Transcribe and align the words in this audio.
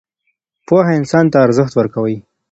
پوهه 0.67 0.91
انسان 0.99 1.25
ته 1.31 1.37
ارزښت 1.45 1.73
ورکوي. 1.75 2.17